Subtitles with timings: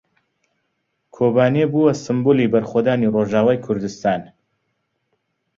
[1.15, 4.21] کۆبانێ بووە سمبولی بەرخۆدانی ڕۆژاوای کوردستان.